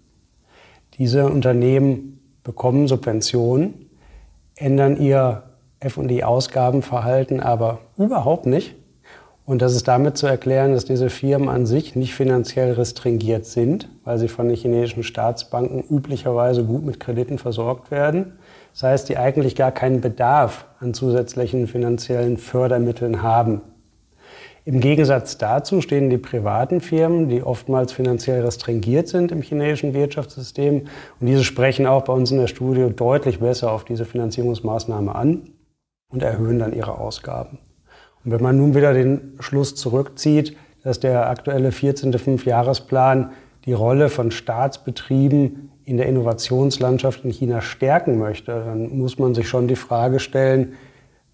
[0.99, 3.91] Diese Unternehmen bekommen Subventionen,
[4.55, 5.43] ändern ihr
[5.81, 8.75] F&E-Ausgabenverhalten aber überhaupt nicht
[9.49, 13.89] und das ist damit zu erklären, dass diese Firmen an sich nicht finanziell restringiert sind,
[14.05, 18.35] weil sie von den chinesischen Staatsbanken üblicherweise gut mit Krediten versorgt werden.
[18.75, 23.63] Das heißt, die eigentlich gar keinen Bedarf an zusätzlichen finanziellen Fördermitteln haben.
[24.67, 30.89] Im Gegensatz dazu stehen die privaten Firmen, die oftmals finanziell restringiert sind im chinesischen Wirtschaftssystem.
[31.21, 35.55] Und diese sprechen auch bei uns in der Studie deutlich besser auf diese Finanzierungsmaßnahme an
[36.13, 37.61] und erhöhen dann ihre Ausgaben.
[38.29, 42.13] Und wenn man nun wieder den Schluss zurückzieht, dass der aktuelle 14.
[42.13, 43.31] Fünfjahresplan
[43.65, 49.49] die Rolle von Staatsbetrieben in der Innovationslandschaft in China stärken möchte, dann muss man sich
[49.49, 50.75] schon die Frage stellen,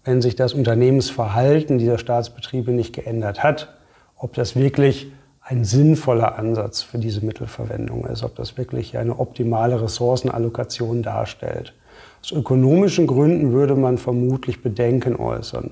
[0.05, 3.75] wenn sich das Unternehmensverhalten dieser Staatsbetriebe nicht geändert hat,
[4.15, 9.81] ob das wirklich ein sinnvoller Ansatz für diese Mittelverwendung ist, ob das wirklich eine optimale
[9.81, 11.73] Ressourcenallokation darstellt.
[12.21, 15.71] Aus ökonomischen Gründen würde man vermutlich Bedenken äußern.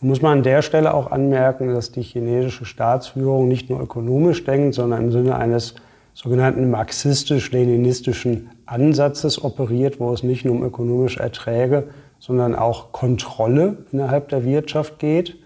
[0.00, 4.44] Nun muss man an der Stelle auch anmerken, dass die chinesische Staatsführung nicht nur ökonomisch
[4.44, 5.74] denkt, sondern im Sinne eines
[6.14, 14.28] sogenannten marxistisch-leninistischen Ansatzes operiert, wo es nicht nur um ökonomische Erträge, sondern auch Kontrolle innerhalb
[14.28, 15.38] der Wirtschaft geht.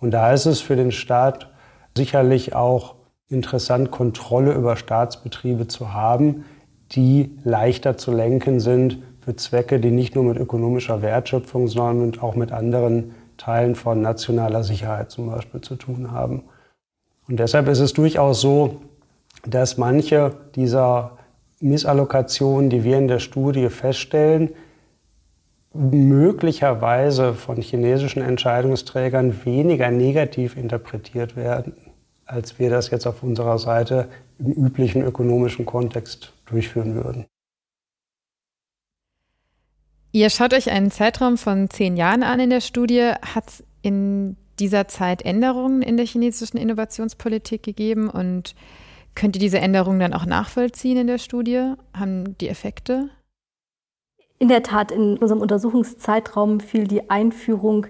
[0.00, 1.50] Und da ist es für den Staat
[1.96, 2.96] sicherlich auch
[3.28, 6.44] interessant, Kontrolle über Staatsbetriebe zu haben,
[6.92, 12.34] die leichter zu lenken sind für Zwecke, die nicht nur mit ökonomischer Wertschöpfung, sondern auch
[12.34, 16.44] mit anderen Teilen von nationaler Sicherheit zum Beispiel zu tun haben.
[17.28, 18.82] Und deshalb ist es durchaus so,
[19.46, 21.18] dass manche dieser
[21.60, 24.50] Missallokationen, die wir in der Studie feststellen,
[25.72, 31.74] möglicherweise von chinesischen Entscheidungsträgern weniger negativ interpretiert werden,
[32.26, 37.26] als wir das jetzt auf unserer Seite im üblichen ökonomischen Kontext durchführen würden.
[40.14, 43.14] Ihr schaut euch einen Zeitraum von zehn Jahren an in der Studie.
[43.34, 48.54] Hat es in dieser Zeit Änderungen in der chinesischen Innovationspolitik gegeben und
[49.16, 51.72] könnt ihr diese Änderungen dann auch nachvollziehen in der Studie?
[51.92, 53.10] Haben die Effekte?
[54.38, 57.88] In der Tat, in unserem Untersuchungszeitraum fiel die Einführung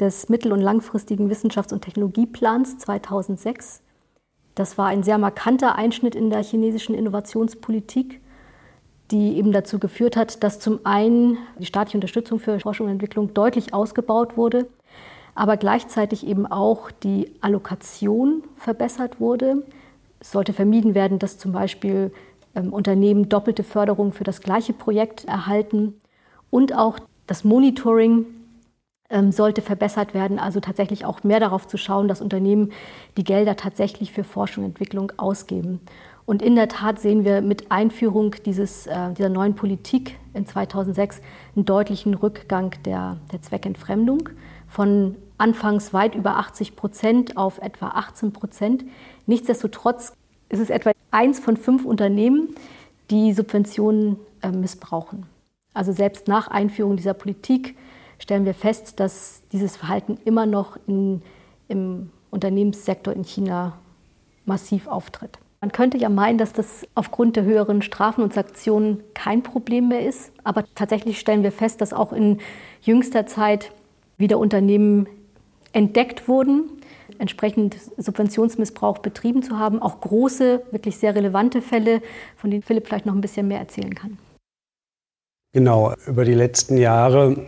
[0.00, 3.82] des mittel- und langfristigen Wissenschafts- und Technologieplans 2006.
[4.54, 8.22] Das war ein sehr markanter Einschnitt in der chinesischen Innovationspolitik
[9.10, 13.34] die eben dazu geführt hat, dass zum einen die staatliche Unterstützung für Forschung und Entwicklung
[13.34, 14.66] deutlich ausgebaut wurde,
[15.34, 19.62] aber gleichzeitig eben auch die Allokation verbessert wurde.
[20.18, 22.12] Es sollte vermieden werden, dass zum Beispiel
[22.54, 26.00] ähm, Unternehmen doppelte Förderung für das gleiche Projekt erhalten
[26.50, 28.24] und auch das Monitoring
[29.10, 32.72] ähm, sollte verbessert werden, also tatsächlich auch mehr darauf zu schauen, dass Unternehmen
[33.16, 35.80] die Gelder tatsächlich für Forschung und Entwicklung ausgeben.
[36.26, 41.22] Und in der Tat sehen wir mit Einführung dieses, äh, dieser neuen Politik in 2006
[41.54, 44.28] einen deutlichen Rückgang der, der Zweckentfremdung
[44.68, 48.84] von anfangs weit über 80 Prozent auf etwa 18 Prozent.
[49.26, 50.14] Nichtsdestotrotz
[50.48, 52.54] ist es etwa eins von fünf Unternehmen,
[53.10, 55.26] die Subventionen äh, missbrauchen.
[55.74, 57.76] Also selbst nach Einführung dieser Politik
[58.18, 61.22] stellen wir fest, dass dieses Verhalten immer noch in,
[61.68, 63.78] im Unternehmenssektor in China
[64.44, 65.38] massiv auftritt.
[65.60, 70.06] Man könnte ja meinen, dass das aufgrund der höheren Strafen und Sanktionen kein Problem mehr
[70.06, 70.32] ist.
[70.44, 72.38] Aber tatsächlich stellen wir fest, dass auch in
[72.82, 73.72] jüngster Zeit
[74.18, 75.08] wieder Unternehmen
[75.72, 76.70] entdeckt wurden,
[77.18, 79.80] entsprechend Subventionsmissbrauch betrieben zu haben.
[79.80, 82.02] Auch große, wirklich sehr relevante Fälle,
[82.36, 84.18] von denen Philipp vielleicht noch ein bisschen mehr erzählen kann.
[85.52, 87.46] Genau, über die letzten Jahre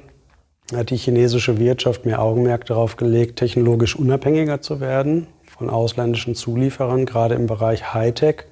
[0.74, 5.26] hat die chinesische Wirtschaft mehr Augenmerk darauf gelegt, technologisch unabhängiger zu werden
[5.58, 8.44] von ausländischen Zulieferern, gerade im Bereich Hightech.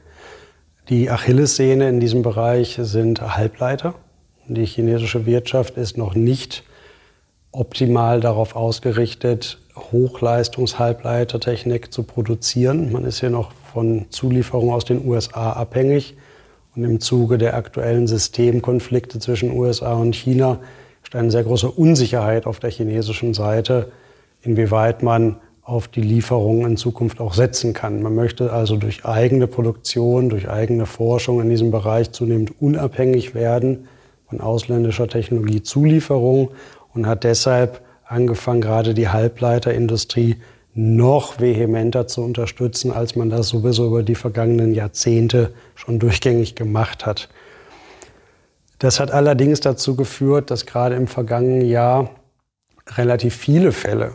[0.89, 3.95] Die Achillessehne in diesem Bereich sind Halbleiter.
[4.49, 6.65] Die chinesische Wirtschaft ist noch nicht
[7.53, 12.93] optimal darauf ausgerichtet, Hochleistungshalbleitertechnik zu produzieren.
[12.93, 16.17] Man ist hier noch von Zulieferungen aus den USA abhängig.
[16.75, 20.59] Und im Zuge der aktuellen Systemkonflikte zwischen USA und China
[21.03, 23.93] ist eine sehr große Unsicherheit auf der chinesischen Seite,
[24.43, 25.37] inwieweit man
[25.67, 28.01] auf die Lieferungen in Zukunft auch setzen kann.
[28.01, 33.89] Man möchte also durch eigene Produktion, durch eigene Forschung in diesem Bereich zunehmend unabhängig werden
[34.29, 36.53] von ausländischer Technologiezulieferung
[36.95, 40.37] und hat deshalb angefangen, gerade die Halbleiterindustrie
[40.75, 47.05] noch vehementer zu unterstützen, als man das sowieso über die vergangenen Jahrzehnte schon durchgängig gemacht
[47.07, 47.29] hat.
[48.79, 52.11] Das hat allerdings dazu geführt, dass gerade im vergangenen Jahr
[52.97, 54.13] relativ viele Fälle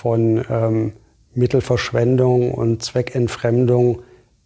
[0.00, 0.92] von ähm,
[1.34, 3.98] Mittelverschwendung und Zweckentfremdung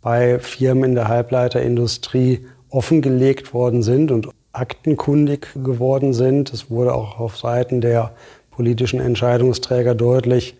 [0.02, 6.52] bei Firmen in der Halbleiterindustrie offengelegt worden sind und aktenkundig geworden sind.
[6.52, 8.14] Es wurde auch auf Seiten der
[8.50, 10.56] politischen Entscheidungsträger deutlich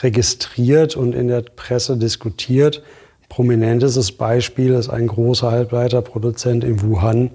[0.00, 2.82] registriert und in der Presse diskutiert.
[3.28, 7.32] Prominentestes Beispiel ist ein großer Halbleiterproduzent in Wuhan,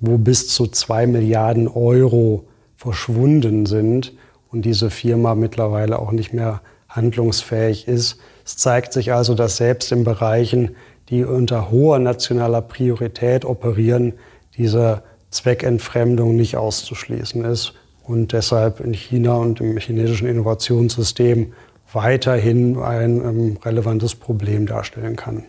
[0.00, 4.14] wo bis zu zwei Milliarden Euro verschwunden sind
[4.50, 8.18] und diese Firma mittlerweile auch nicht mehr handlungsfähig ist.
[8.44, 10.76] Es zeigt sich also, dass selbst in Bereichen,
[11.10, 14.14] die unter hoher nationaler Priorität operieren,
[14.56, 21.52] diese Zweckentfremdung nicht auszuschließen ist und deshalb in China und im chinesischen Innovationssystem
[21.92, 25.44] weiterhin ein ähm, relevantes Problem darstellen kann.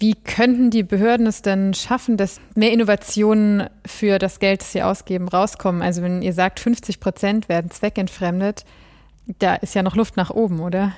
[0.00, 4.82] Wie könnten die Behörden es denn schaffen, dass mehr Innovationen für das Geld, das sie
[4.82, 5.80] ausgeben, rauskommen?
[5.80, 8.64] Also wenn ihr sagt, 50 Prozent werden zweckentfremdet,
[9.38, 10.92] da ist ja noch Luft nach oben, oder?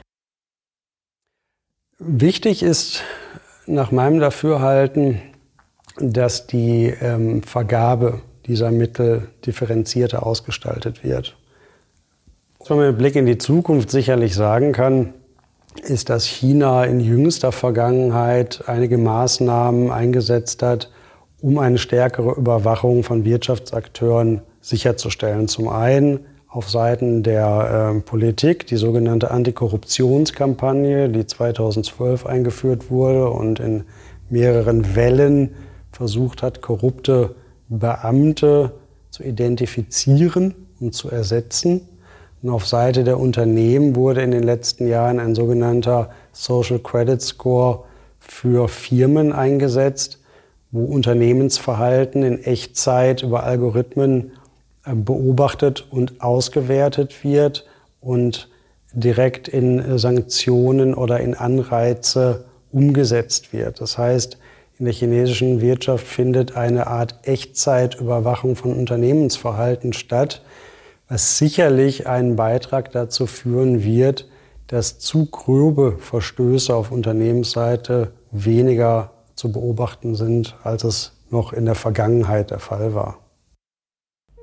[1.98, 3.02] Wichtig ist
[3.66, 5.20] nach meinem Dafürhalten,
[5.98, 11.36] dass die ähm, Vergabe dieser Mittel differenzierter ausgestaltet wird.
[12.58, 15.12] Was man mit Blick in die Zukunft sicherlich sagen kann,
[15.80, 20.90] ist, dass China in jüngster Vergangenheit einige Maßnahmen eingesetzt hat,
[21.40, 25.48] um eine stärkere Überwachung von Wirtschaftsakteuren sicherzustellen.
[25.48, 33.60] Zum einen auf Seiten der äh, Politik die sogenannte Antikorruptionskampagne, die 2012 eingeführt wurde und
[33.60, 33.84] in
[34.30, 35.54] mehreren Wellen
[35.92, 37.34] versucht hat, korrupte
[37.68, 38.72] Beamte
[39.10, 41.82] zu identifizieren und zu ersetzen.
[42.42, 47.84] Und auf Seite der Unternehmen wurde in den letzten Jahren ein sogenannter Social Credit Score
[48.20, 50.20] für Firmen eingesetzt,
[50.70, 54.32] wo Unternehmensverhalten in Echtzeit über Algorithmen
[54.84, 57.66] äh, beobachtet und ausgewertet wird
[58.00, 58.48] und
[58.92, 63.80] direkt in äh, Sanktionen oder in Anreize umgesetzt wird.
[63.80, 64.38] Das heißt,
[64.78, 70.42] in der chinesischen Wirtschaft findet eine Art Echtzeitüberwachung von Unternehmensverhalten statt,
[71.08, 74.28] was sicherlich einen Beitrag dazu führen wird,
[74.66, 81.74] dass zu grobe Verstöße auf Unternehmensseite weniger zu beobachten sind, als es noch in der
[81.74, 83.18] Vergangenheit der Fall war.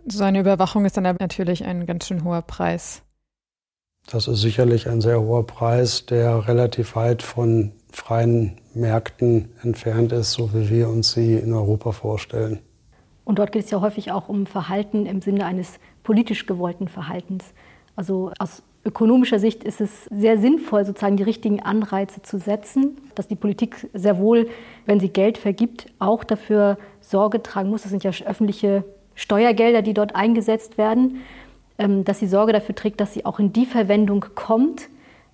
[0.07, 3.01] So eine Überwachung ist dann natürlich ein ganz schön hoher Preis.
[4.07, 10.33] Das ist sicherlich ein sehr hoher Preis, der relativ weit von freien Märkten entfernt ist,
[10.33, 12.59] so wie wir uns sie in Europa vorstellen.
[13.25, 17.53] Und dort geht es ja häufig auch um Verhalten im Sinne eines politisch gewollten Verhaltens.
[17.95, 23.27] Also aus ökonomischer Sicht ist es sehr sinnvoll, sozusagen die richtigen Anreize zu setzen, dass
[23.27, 24.47] die Politik sehr wohl,
[24.85, 27.81] wenn sie Geld vergibt, auch dafür Sorge tragen muss.
[27.81, 28.83] Das sind ja öffentliche
[29.15, 31.21] Steuergelder, die dort eingesetzt werden,
[31.79, 34.89] ähm, dass sie Sorge dafür trägt, dass sie auch in die Verwendung kommt,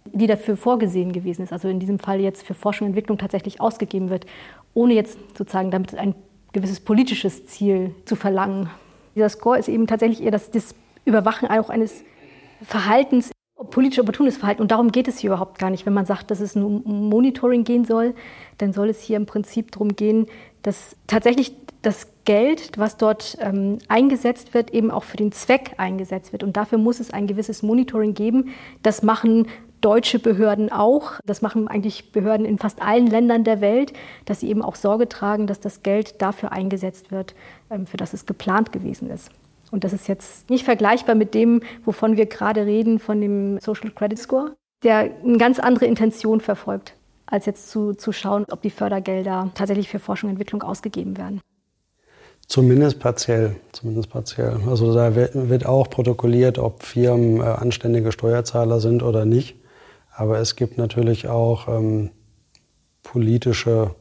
[0.06, 1.52] die dafür vorgesehen gewesen ist.
[1.52, 4.26] Also in diesem Fall jetzt für Forschung und Entwicklung tatsächlich ausgegeben wird,
[4.74, 6.16] ohne jetzt sozusagen damit ein
[6.54, 8.70] gewisses politisches Ziel zu verlangen.
[9.16, 12.04] Dieser Score ist eben tatsächlich eher das, das Überwachen auch eines
[12.62, 13.32] Verhaltens,
[13.70, 14.62] politisch opportunes Verhalten.
[14.62, 15.86] Und darum geht es hier überhaupt gar nicht.
[15.86, 18.16] Wenn man sagt, dass es nur um Monitoring gehen soll,
[18.58, 20.28] dann soll es hier im Prinzip darum gehen,
[20.62, 26.32] dass tatsächlich das Geld, was dort ähm, eingesetzt wird, eben auch für den Zweck eingesetzt
[26.32, 26.44] wird.
[26.44, 28.50] Und dafür muss es ein gewisses Monitoring geben.
[28.84, 29.48] Das machen
[29.82, 31.14] deutsche Behörden auch.
[31.26, 33.94] Das machen eigentlich Behörden in fast allen Ländern der Welt,
[34.26, 37.36] dass sie eben auch Sorge tragen, dass das Geld dafür eingesetzt wird,
[37.70, 39.30] ähm, für das es geplant gewesen ist.
[39.72, 43.90] Und das ist jetzt nicht vergleichbar mit dem, wovon wir gerade reden, von dem Social
[43.92, 48.70] Credit Score, der eine ganz andere Intention verfolgt, als jetzt zu, zu schauen, ob die
[48.70, 51.40] Fördergelder tatsächlich für Forschung und Entwicklung ausgegeben werden.
[52.48, 54.60] Zumindest partiell, zumindest partiell.
[54.68, 59.56] Also da wird auch protokolliert, ob Firmen äh, anständige Steuerzahler sind oder nicht.
[60.12, 62.12] Aber es gibt natürlich auch ähm,
[63.04, 63.96] politische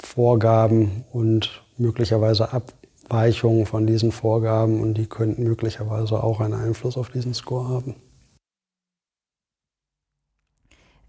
[0.00, 7.10] Vorgaben und möglicherweise Abweichungen von diesen Vorgaben und die könnten möglicherweise auch einen Einfluss auf
[7.10, 7.96] diesen Score haben.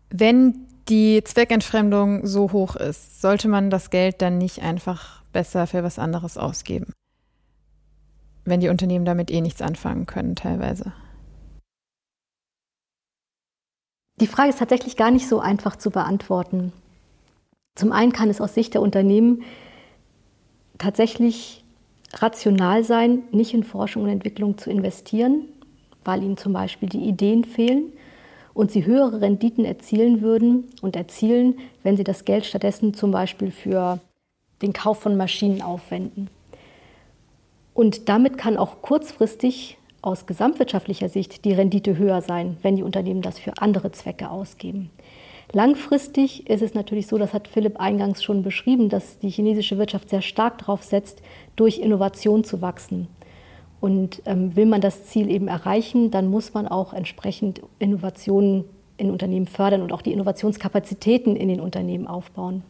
[0.10, 5.84] Wenn die Zweckentfremdung so hoch ist, sollte man das Geld dann nicht einfach besser für
[5.84, 6.93] was anderes ausgeben?
[8.43, 10.93] Wenn die Unternehmen damit eh nichts anfangen können, teilweise.
[14.20, 16.74] Die Frage ist tatsächlich gar nicht so einfach zu beantworten.
[17.76, 19.44] Zum einen kann es aus Sicht der Unternehmen
[20.78, 21.64] tatsächlich
[22.14, 25.46] rational sein, nicht in Forschung und Entwicklung zu investieren,
[26.04, 27.94] weil ihnen zum Beispiel die Ideen fehlen
[28.54, 33.52] und sie höhere Renditen erzielen würden und erzielen, wenn sie das Geld stattdessen zum Beispiel
[33.52, 34.00] für
[34.62, 36.30] den Kauf von Maschinen aufwenden.
[37.74, 43.22] Und damit kann auch kurzfristig aus gesamtwirtschaftlicher Sicht die Rendite höher sein, wenn die Unternehmen
[43.22, 44.90] das für andere Zwecke ausgeben.
[45.52, 50.10] Langfristig ist es natürlich so, das hat Philipp eingangs schon beschrieben, dass die chinesische Wirtschaft
[50.10, 51.24] sehr stark darauf setzt,
[51.56, 53.08] durch Innovation zu wachsen.
[53.82, 58.66] Und ähm, will man das Ziel eben erreichen, dann muss man auch entsprechend Innovationen
[58.98, 62.64] in Unternehmen fördern und auch die Innovationskapazitäten in den Unternehmen aufbauen.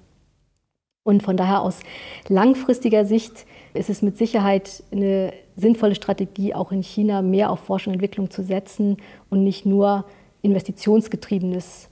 [1.03, 1.79] Und von daher aus
[2.27, 7.93] langfristiger Sicht ist es mit Sicherheit eine sinnvolle Strategie, auch in China mehr auf Forschung
[7.93, 8.97] und Entwicklung zu setzen
[9.29, 10.05] und nicht nur
[10.41, 11.89] investitionsgetriebenes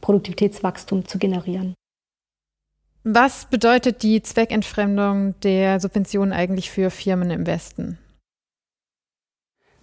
[0.00, 1.74] Produktivitätswachstum zu generieren.
[3.04, 7.98] Was bedeutet die Zweckentfremdung der Subventionen eigentlich für Firmen im Westen?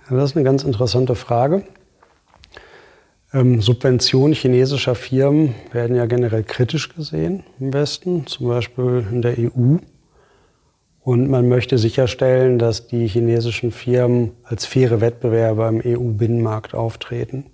[0.09, 1.65] Das ist eine ganz interessante Frage.
[3.35, 9.37] Ähm, Subventionen chinesischer Firmen werden ja generell kritisch gesehen im Westen, zum Beispiel in der
[9.37, 9.75] EU.
[11.01, 17.47] Und man möchte sicherstellen, dass die chinesischen Firmen als faire Wettbewerber im EU-Binnenmarkt auftreten.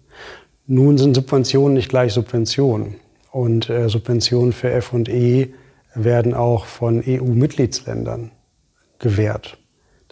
[0.68, 2.98] Nun sind Subventionen nicht gleich Subventionen.
[3.32, 5.50] Und äh, Subventionen für FE
[5.96, 8.32] werden auch von EU-Mitgliedsländern
[9.00, 9.58] gewährt.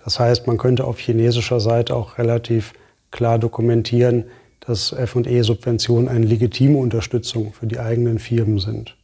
[0.03, 2.73] Das heißt, man könnte auf chinesischer Seite auch relativ
[3.11, 4.25] klar dokumentieren,
[4.59, 8.95] dass FE-Subventionen eine legitime Unterstützung für die eigenen Firmen sind.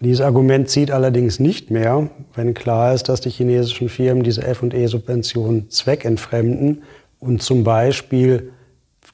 [0.00, 5.70] Dieses Argument zieht allerdings nicht mehr, wenn klar ist, dass die chinesischen Firmen diese FE-Subventionen
[5.70, 6.82] zweckentfremden
[7.20, 8.52] und zum Beispiel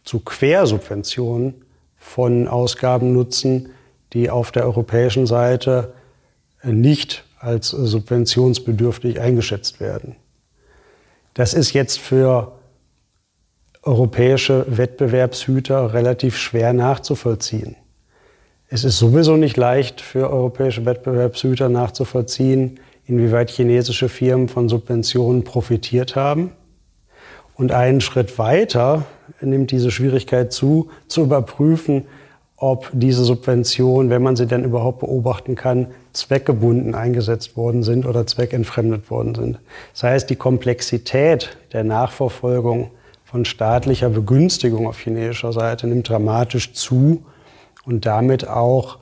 [0.05, 1.55] zu Quersubventionen
[1.97, 3.69] von Ausgaben nutzen,
[4.15, 5.93] die auf der europäischen Seite
[6.63, 10.17] nicht als subventionsbedürftig eingeschätzt werden.
[11.35, 12.58] Das ist jetzt für
[13.89, 17.75] europäische Wettbewerbshüter relativ schwer nachzuvollziehen.
[18.69, 26.17] Es ist sowieso nicht leicht für europäische Wettbewerbshüter nachzuvollziehen, inwieweit chinesische Firmen von Subventionen profitiert
[26.17, 26.53] haben.
[27.55, 29.07] Und einen Schritt weiter
[29.41, 32.05] nimmt diese Schwierigkeit zu, zu überprüfen,
[32.59, 38.27] ob diese Subventionen, wenn man sie denn überhaupt beobachten kann, zweckgebunden eingesetzt worden sind oder
[38.27, 39.61] zweckentfremdet worden sind.
[39.95, 42.91] Das heißt, die Komplexität der Nachverfolgung
[43.29, 47.27] von staatlicher Begünstigung auf chinesischer Seite nimmt dramatisch zu
[47.85, 49.01] und damit auch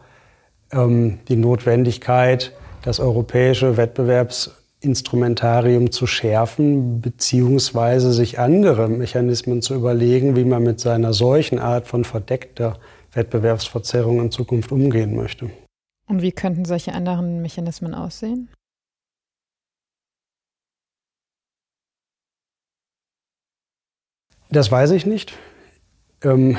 [0.73, 10.45] ähm, die Notwendigkeit, das europäische Wettbewerbsinstrumentarium zu schärfen, beziehungsweise sich andere Mechanismen zu überlegen, wie
[10.45, 12.81] man mit seiner solchen Art von verdeckter
[13.12, 15.51] Wettbewerbsverzerrung in Zukunft umgehen möchte.
[16.09, 18.49] Und wie könnten solche anderen Mechanismen aussehen?
[24.57, 25.35] Das weiß ich nicht.
[26.23, 26.57] Ähm,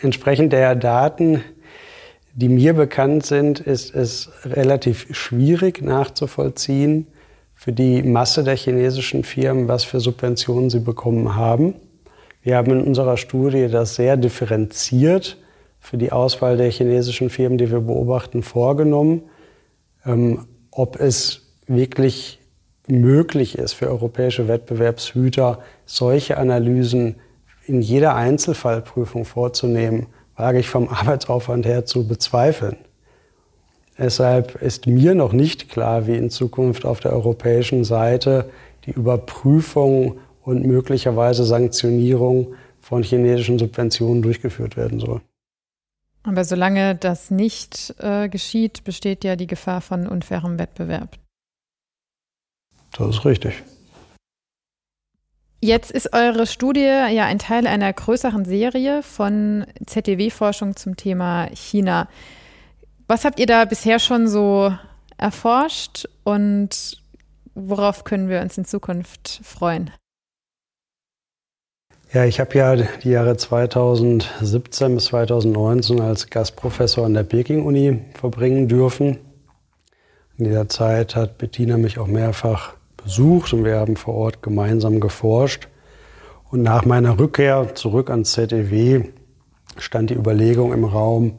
[0.00, 1.44] entsprechend der Daten,
[2.32, 7.08] die mir bekannt sind, ist es relativ schwierig nachzuvollziehen
[7.54, 11.74] für die Masse der chinesischen Firmen, was für Subventionen sie bekommen haben.
[12.42, 15.36] Wir haben in unserer Studie das sehr differenziert
[15.78, 19.24] für die Auswahl der chinesischen Firmen, die wir beobachten, vorgenommen.
[20.06, 22.40] Ähm, ob es wirklich
[22.88, 27.16] möglich ist für europäische Wettbewerbshüter, solche Analysen
[27.66, 32.76] in jeder Einzelfallprüfung vorzunehmen, wage ich vom Arbeitsaufwand her zu bezweifeln.
[33.98, 38.50] Deshalb ist mir noch nicht klar, wie in Zukunft auf der europäischen Seite
[38.86, 45.20] die Überprüfung und möglicherweise Sanktionierung von chinesischen Subventionen durchgeführt werden soll.
[46.24, 51.18] Aber solange das nicht äh, geschieht, besteht ja die Gefahr von unfairem Wettbewerb.
[52.96, 53.62] Das ist richtig.
[55.64, 62.08] Jetzt ist eure Studie ja ein Teil einer größeren Serie von ZDW-Forschung zum Thema China.
[63.06, 64.74] Was habt ihr da bisher schon so
[65.18, 67.00] erforscht und
[67.54, 69.92] worauf können wir uns in Zukunft freuen?
[72.12, 78.66] Ja, ich habe ja die Jahre 2017 bis 2019 als Gastprofessor an der Peking-Uni verbringen
[78.66, 79.18] dürfen.
[80.36, 82.74] In dieser Zeit hat Bettina mich auch mehrfach
[83.04, 85.68] besucht und wir haben vor Ort gemeinsam geforscht.
[86.50, 89.04] Und nach meiner Rückkehr zurück ans ZEW
[89.78, 91.38] stand die Überlegung im Raum,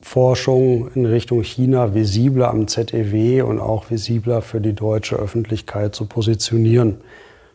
[0.00, 6.06] Forschung in Richtung China visibler am ZEW und auch visibler für die deutsche Öffentlichkeit zu
[6.06, 6.98] positionieren.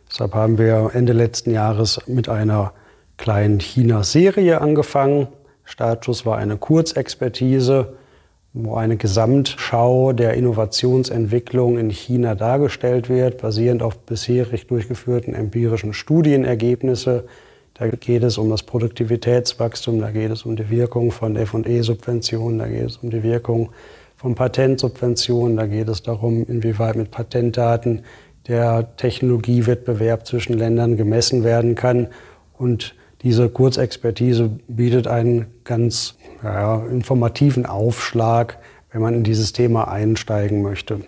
[0.09, 2.73] Deshalb haben wir Ende letzten Jahres mit einer
[3.17, 5.27] kleinen China-Serie angefangen.
[5.63, 7.93] Startschuss war eine Kurzexpertise,
[8.53, 17.25] wo eine Gesamtschau der Innovationsentwicklung in China dargestellt wird, basierend auf bisherig durchgeführten empirischen Studienergebnisse.
[17.73, 22.67] Da geht es um das Produktivitätswachstum, da geht es um die Wirkung von FE-Subventionen, da
[22.67, 23.71] geht es um die Wirkung
[24.15, 28.03] von Patentsubventionen, da geht es darum, inwieweit mit Patentdaten
[28.47, 32.07] der Technologiewettbewerb zwischen Ländern gemessen werden kann.
[32.59, 32.93] Und
[33.23, 38.57] diese Kurzexpertise bietet einen ganz ja, informativen Aufschlag,
[38.91, 41.01] wenn man in dieses Thema einsteigen möchte.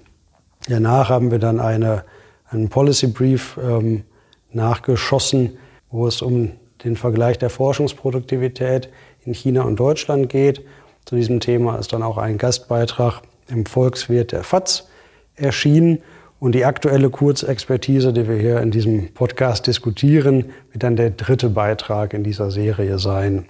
[0.68, 2.06] Danach haben wir dann eine,
[2.50, 4.04] einen Policy Brief ähm,
[4.52, 5.58] nachgeschossen,
[5.92, 6.52] wo es um
[6.84, 8.90] den Vergleich der Forschungsproduktivität
[9.26, 10.66] in China und Deutschland geht.
[11.04, 14.88] Zu diesem Thema ist dann auch ein Gastbeitrag im Volkswirt der FAZ
[15.36, 16.02] erschienen.
[16.46, 21.50] Und die aktuelle Kurzexpertise, die wir hier in diesem Podcast diskutieren, wird dann der dritte
[21.50, 23.48] Beitrag in dieser Serie sein.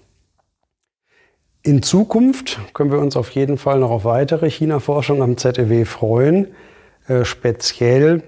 [1.61, 6.47] In Zukunft können wir uns auf jeden Fall noch auf weitere China-Forschung am ZEW freuen,
[7.09, 8.23] äh, speziell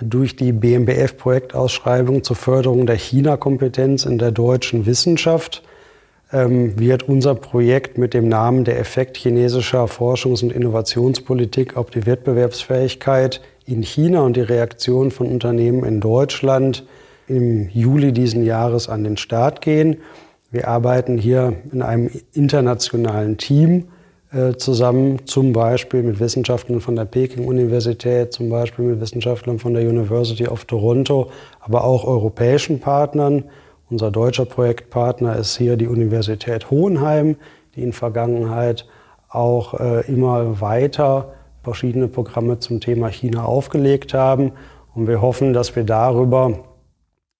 [0.00, 5.62] durch die BMBF-Projektausschreibung zur Förderung der China-Kompetenz in der deutschen Wissenschaft
[6.32, 12.04] ähm, wird unser Projekt mit dem Namen der Effekt chinesischer Forschungs- und Innovationspolitik auf die
[12.04, 13.40] Wettbewerbsfähigkeit
[13.72, 16.84] in China und die Reaktion von Unternehmen in Deutschland
[17.26, 19.96] im Juli diesen Jahres an den Start gehen.
[20.50, 23.88] Wir arbeiten hier in einem internationalen Team
[24.32, 29.88] äh, zusammen, zum Beispiel mit Wissenschaftlern von der Peking-Universität, zum Beispiel mit Wissenschaftlern von der
[29.88, 33.44] University of Toronto, aber auch europäischen Partnern.
[33.88, 37.36] Unser deutscher Projektpartner ist hier die Universität Hohenheim,
[37.74, 38.86] die in Vergangenheit
[39.30, 41.32] auch äh, immer weiter
[41.62, 44.52] verschiedene Programme zum Thema China aufgelegt haben.
[44.94, 46.64] Und wir hoffen, dass wir darüber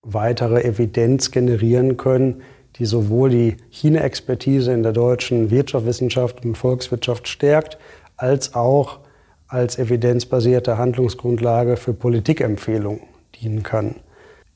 [0.02, 2.42] weitere Evidenz generieren können,
[2.76, 7.78] die sowohl die China-Expertise in der deutschen Wirtschaftswissenschaft und Volkswirtschaft stärkt,
[8.16, 9.00] als auch
[9.46, 13.02] als evidenzbasierte Handlungsgrundlage für Politikempfehlungen
[13.42, 13.96] dienen kann.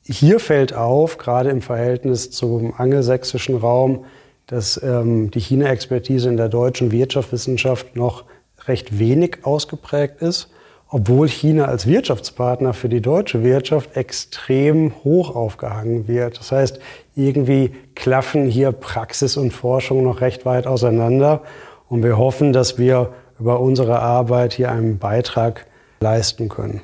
[0.03, 4.05] Hier fällt auf, gerade im Verhältnis zum angelsächsischen Raum,
[4.47, 8.23] dass ähm, die China-Expertise in der deutschen Wirtschaftswissenschaft noch
[8.67, 10.49] recht wenig ausgeprägt ist,
[10.89, 16.39] obwohl China als Wirtschaftspartner für die deutsche Wirtschaft extrem hoch aufgehangen wird.
[16.39, 16.79] Das heißt,
[17.15, 21.41] irgendwie klaffen hier Praxis und Forschung noch recht weit auseinander.
[21.89, 25.67] Und wir hoffen, dass wir über unsere Arbeit hier einen Beitrag
[25.99, 26.81] leisten können.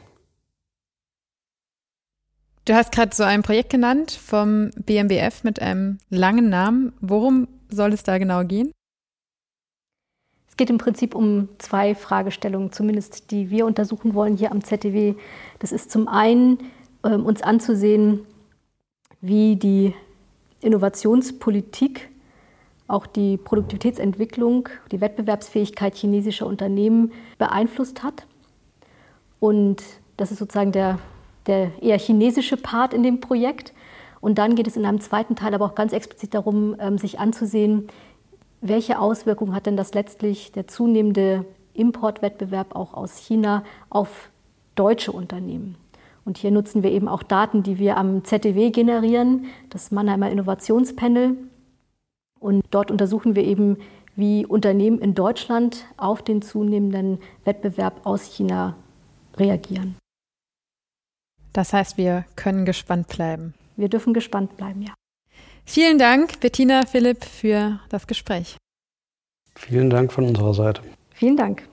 [2.66, 6.94] Du hast gerade so ein Projekt genannt vom BMBF mit einem langen Namen.
[7.02, 8.72] Worum soll es da genau gehen?
[10.64, 15.16] Es geht im Prinzip um zwei Fragestellungen, zumindest die wir untersuchen wollen hier am ZDW.
[15.60, 16.58] Das ist zum einen,
[17.04, 18.22] äh, uns anzusehen,
[19.20, 19.94] wie die
[20.62, 22.10] Innovationspolitik
[22.88, 28.26] auch die Produktivitätsentwicklung, die Wettbewerbsfähigkeit chinesischer Unternehmen beeinflusst hat.
[29.42, 29.84] Und
[30.16, 30.98] das ist sozusagen der,
[31.46, 33.74] der eher chinesische Part in dem Projekt.
[34.22, 37.20] Und dann geht es in einem zweiten Teil aber auch ganz explizit darum, ähm, sich
[37.20, 37.90] anzusehen,
[38.64, 44.30] welche Auswirkungen hat denn das letztlich der zunehmende Importwettbewerb auch aus China auf
[44.76, 45.76] deutsche Unternehmen?
[46.26, 51.36] Und hier nutzen wir eben auch Daten, die wir am ZDW generieren, das Mannheimer Innovationspanel.
[52.40, 53.78] Und dort untersuchen wir eben,
[54.16, 58.76] wie Unternehmen in Deutschland auf den zunehmenden Wettbewerb aus China
[59.38, 59.96] reagieren.
[61.52, 63.54] Das heißt, wir können gespannt bleiben.
[63.76, 64.94] Wir dürfen gespannt bleiben, ja.
[65.66, 68.58] Vielen Dank, Bettina Philipp, für das Gespräch.
[69.56, 70.82] Vielen Dank von unserer Seite.
[71.14, 71.68] Vielen Dank.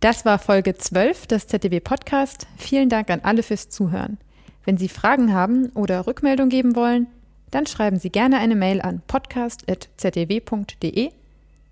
[0.00, 2.46] Das war Folge 12 des ZDW Podcast.
[2.56, 4.18] Vielen Dank an alle fürs Zuhören.
[4.64, 7.06] Wenn Sie Fragen haben oder Rückmeldung geben wollen,
[7.50, 11.10] dann schreiben Sie gerne eine Mail an podcast.zdw.de.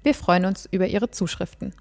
[0.02, 1.74] Wir freuen uns über Ihre Zuschriften.